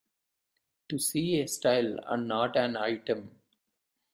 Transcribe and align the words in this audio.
To 0.89 0.97
see 0.97 1.41
a 1.41 1.47
style 1.47 1.99
and 2.07 2.27
not 2.27 2.57
an 2.57 2.75
item. 2.75 3.39